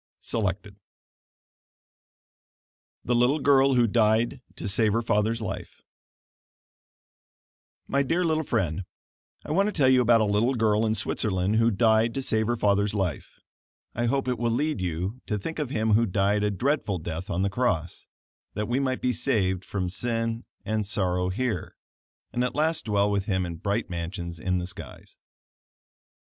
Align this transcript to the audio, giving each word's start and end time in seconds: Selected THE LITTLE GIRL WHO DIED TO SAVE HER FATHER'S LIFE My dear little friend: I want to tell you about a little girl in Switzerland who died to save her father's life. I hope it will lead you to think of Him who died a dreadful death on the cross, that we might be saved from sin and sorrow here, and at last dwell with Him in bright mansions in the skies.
Selected 0.21 0.77
THE 3.05 3.13
LITTLE 3.13 3.37
GIRL 3.37 3.75
WHO 3.75 3.85
DIED 3.85 4.41
TO 4.55 4.67
SAVE 4.67 4.93
HER 4.93 5.03
FATHER'S 5.03 5.41
LIFE 5.41 5.79
My 7.87 8.01
dear 8.01 8.23
little 8.23 8.41
friend: 8.41 8.85
I 9.45 9.51
want 9.51 9.67
to 9.67 9.71
tell 9.71 9.89
you 9.89 10.01
about 10.01 10.19
a 10.19 10.23
little 10.25 10.55
girl 10.55 10.87
in 10.87 10.95
Switzerland 10.95 11.57
who 11.57 11.69
died 11.69 12.15
to 12.15 12.23
save 12.23 12.47
her 12.47 12.55
father's 12.57 12.95
life. 12.95 13.39
I 13.93 14.07
hope 14.07 14.27
it 14.27 14.39
will 14.39 14.49
lead 14.49 14.81
you 14.81 15.21
to 15.27 15.37
think 15.37 15.59
of 15.59 15.69
Him 15.69 15.93
who 15.93 16.07
died 16.07 16.43
a 16.43 16.49
dreadful 16.49 16.97
death 16.97 17.29
on 17.29 17.43
the 17.43 17.49
cross, 17.51 18.07
that 18.55 18.67
we 18.67 18.79
might 18.79 19.01
be 19.01 19.13
saved 19.13 19.63
from 19.63 19.87
sin 19.87 20.45
and 20.65 20.83
sorrow 20.83 21.29
here, 21.29 21.75
and 22.33 22.43
at 22.43 22.55
last 22.55 22.85
dwell 22.85 23.11
with 23.11 23.25
Him 23.25 23.45
in 23.45 23.57
bright 23.57 23.87
mansions 23.87 24.39
in 24.39 24.57
the 24.57 24.65
skies. 24.65 25.19